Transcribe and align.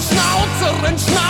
Schnauze, 0.00 0.82
Rindschnauze. 0.82 1.23